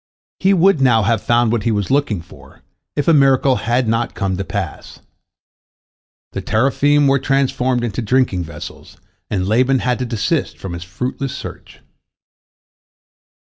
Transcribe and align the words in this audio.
He 0.39 0.51
would 0.55 0.81
now 0.81 1.03
have 1.03 1.21
found 1.21 1.51
what 1.51 1.61
he 1.61 1.71
was 1.71 1.91
looking 1.91 2.23
for, 2.23 2.63
if 2.95 3.07
a 3.07 3.13
miracle 3.13 3.57
had 3.57 3.87
not 3.87 4.15
come 4.15 4.35
to 4.35 4.43
pass. 4.43 4.99
The 6.31 6.41
teraphim 6.41 7.05
were 7.07 7.19
transformed 7.19 7.83
into 7.83 8.01
drinking 8.01 8.43
vessels, 8.45 8.97
and 9.29 9.47
Laban 9.47 9.77
had 9.77 9.99
to 9.99 10.07
desist 10.07 10.57
from 10.57 10.73
his 10.73 10.83
fruitless 10.83 11.37
search. 11.37 11.81